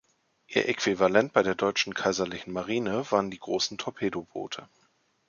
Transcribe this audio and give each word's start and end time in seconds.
Ihr 0.47 0.67
Äquivalent 0.67 1.31
bei 1.31 1.43
der 1.43 1.53
deutschen 1.53 1.93
Kaiserlichen 1.93 2.51
Marine 2.51 3.05
waren 3.11 3.29
die 3.29 3.37
Großen 3.37 3.77
Torpedoboote. 3.77 4.65